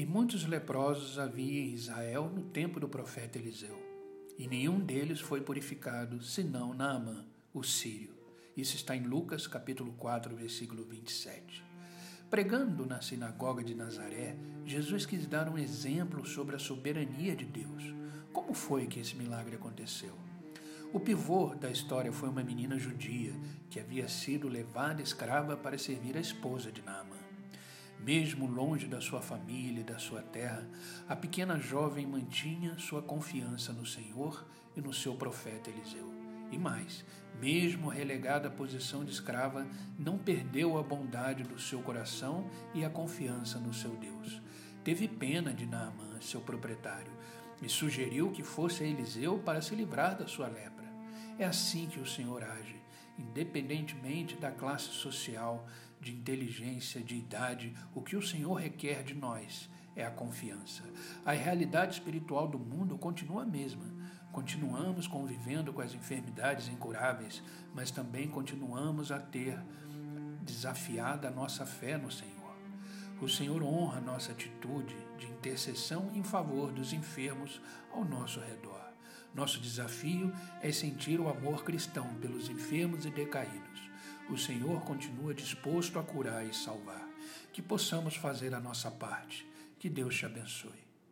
E 0.00 0.06
muitos 0.06 0.46
leprosos 0.46 1.18
havia 1.18 1.60
em 1.60 1.74
Israel 1.74 2.32
no 2.34 2.40
tempo 2.40 2.80
do 2.80 2.88
profeta 2.88 3.36
Eliseu, 3.36 3.78
e 4.38 4.48
nenhum 4.48 4.80
deles 4.80 5.20
foi 5.20 5.42
purificado, 5.42 6.22
senão 6.22 6.72
Naamã, 6.72 7.26
o 7.52 7.62
sírio. 7.62 8.14
Isso 8.56 8.76
está 8.76 8.96
em 8.96 9.02
Lucas 9.02 9.46
capítulo 9.46 9.92
4, 9.92 10.34
versículo 10.34 10.84
27. 10.84 11.62
Pregando 12.30 12.86
na 12.86 13.02
sinagoga 13.02 13.62
de 13.62 13.74
Nazaré, 13.74 14.38
Jesus 14.64 15.04
quis 15.04 15.26
dar 15.26 15.50
um 15.50 15.58
exemplo 15.58 16.26
sobre 16.26 16.56
a 16.56 16.58
soberania 16.58 17.36
de 17.36 17.44
Deus. 17.44 17.94
Como 18.32 18.54
foi 18.54 18.86
que 18.86 19.00
esse 19.00 19.14
milagre 19.14 19.56
aconteceu? 19.56 20.16
O 20.94 20.98
pivô 20.98 21.54
da 21.54 21.70
história 21.70 22.10
foi 22.10 22.30
uma 22.30 22.42
menina 22.42 22.78
judia 22.78 23.34
que 23.68 23.78
havia 23.78 24.08
sido 24.08 24.48
levada 24.48 25.02
escrava 25.02 25.58
para 25.58 25.76
servir 25.76 26.16
a 26.16 26.20
esposa 26.20 26.72
de 26.72 26.80
Naamã. 26.80 27.29
Mesmo 28.04 28.46
longe 28.46 28.86
da 28.86 29.00
sua 29.00 29.20
família 29.20 29.80
e 29.80 29.84
da 29.84 29.98
sua 29.98 30.22
terra, 30.22 30.66
a 31.08 31.14
pequena 31.14 31.58
jovem 31.58 32.06
mantinha 32.06 32.78
sua 32.78 33.02
confiança 33.02 33.72
no 33.72 33.84
Senhor 33.84 34.46
e 34.74 34.80
no 34.80 34.92
seu 34.92 35.14
profeta 35.14 35.68
Eliseu. 35.68 36.10
E 36.50 36.58
mais, 36.58 37.04
mesmo 37.40 37.88
relegada 37.88 38.48
à 38.48 38.50
posição 38.50 39.04
de 39.04 39.12
escrava, 39.12 39.66
não 39.98 40.18
perdeu 40.18 40.78
a 40.78 40.82
bondade 40.82 41.42
do 41.42 41.58
seu 41.60 41.80
coração 41.82 42.50
e 42.74 42.84
a 42.84 42.90
confiança 42.90 43.58
no 43.58 43.72
seu 43.72 43.90
Deus. 43.96 44.40
Teve 44.82 45.06
pena 45.06 45.52
de 45.52 45.66
Naamã, 45.66 46.20
seu 46.20 46.40
proprietário, 46.40 47.12
e 47.62 47.68
sugeriu 47.68 48.30
que 48.30 48.42
fosse 48.42 48.82
a 48.82 48.86
Eliseu 48.86 49.38
para 49.38 49.60
se 49.60 49.74
livrar 49.74 50.16
da 50.16 50.26
sua 50.26 50.48
lepra. 50.48 50.90
É 51.38 51.44
assim 51.44 51.86
que 51.86 52.00
o 52.00 52.06
Senhor 52.06 52.42
age, 52.42 52.80
independentemente 53.18 54.36
da 54.36 54.50
classe 54.50 54.88
social, 54.88 55.66
de 56.00 56.12
inteligência, 56.12 57.02
de 57.02 57.16
idade, 57.16 57.74
o 57.94 58.00
que 58.00 58.16
o 58.16 58.22
Senhor 58.22 58.54
requer 58.54 59.02
de 59.02 59.14
nós 59.14 59.68
é 59.94 60.04
a 60.04 60.10
confiança. 60.10 60.82
A 61.24 61.32
realidade 61.32 61.94
espiritual 61.94 62.48
do 62.48 62.58
mundo 62.58 62.96
continua 62.96 63.42
a 63.42 63.46
mesma. 63.46 63.84
Continuamos 64.32 65.06
convivendo 65.06 65.72
com 65.72 65.80
as 65.80 65.92
enfermidades 65.92 66.68
incuráveis, 66.68 67.42
mas 67.74 67.90
também 67.90 68.28
continuamos 68.28 69.10
a 69.10 69.18
ter 69.18 69.58
desafiada 70.42 71.28
a 71.28 71.30
nossa 71.30 71.66
fé 71.66 71.98
no 71.98 72.10
Senhor. 72.10 72.40
O 73.20 73.28
Senhor 73.28 73.62
honra 73.62 74.00
nossa 74.00 74.32
atitude 74.32 74.96
de 75.18 75.26
intercessão 75.26 76.10
em 76.14 76.22
favor 76.22 76.72
dos 76.72 76.92
enfermos 76.92 77.60
ao 77.92 78.04
nosso 78.04 78.40
redor. 78.40 78.89
Nosso 79.34 79.60
desafio 79.60 80.32
é 80.60 80.72
sentir 80.72 81.20
o 81.20 81.28
amor 81.28 81.64
cristão 81.64 82.14
pelos 82.16 82.48
enfermos 82.48 83.04
e 83.04 83.10
decaídos. 83.10 83.90
O 84.28 84.36
Senhor 84.36 84.80
continua 84.82 85.34
disposto 85.34 85.98
a 85.98 86.02
curar 86.02 86.44
e 86.44 86.54
salvar. 86.54 87.08
Que 87.52 87.62
possamos 87.62 88.16
fazer 88.16 88.54
a 88.54 88.60
nossa 88.60 88.90
parte. 88.90 89.46
Que 89.78 89.88
Deus 89.88 90.16
te 90.16 90.26
abençoe. 90.26 90.89